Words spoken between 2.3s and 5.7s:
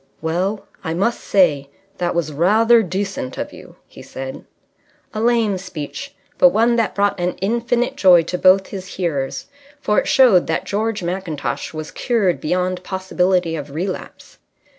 rather decent of you," he said. A lame